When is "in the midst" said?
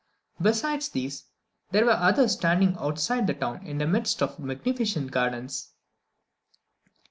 3.67-4.23